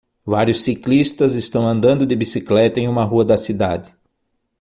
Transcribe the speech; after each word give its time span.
Vários 0.25 0.63
ciclistas 0.63 1.35
estão 1.35 1.63
andando 1.67 2.07
de 2.07 2.15
bicicleta 2.15 2.79
em 2.79 2.87
uma 2.87 3.03
rua 3.03 3.23
da 3.23 3.37
cidade. 3.37 3.93